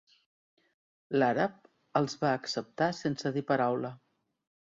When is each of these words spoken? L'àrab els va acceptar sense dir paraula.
L'àrab 1.17 1.59
els 2.01 2.17
va 2.23 2.33
acceptar 2.37 2.87
sense 3.01 3.35
dir 3.37 3.47
paraula. 3.53 3.93